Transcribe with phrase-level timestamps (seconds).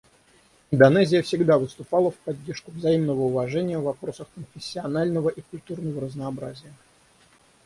[0.71, 6.73] Индонезия всегда выступала в поддержку взаимного уважения в вопросах конфессионального и культурного разнообразия.